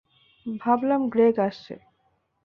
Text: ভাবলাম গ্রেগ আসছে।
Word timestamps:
ভাবলাম 0.45 1.01
গ্রেগ 1.09 1.35
আসছে। 1.39 1.75